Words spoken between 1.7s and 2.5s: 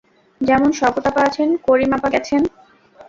মারা গেছেন।